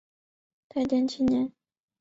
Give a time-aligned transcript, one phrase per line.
[0.67, 1.53] 太建七年。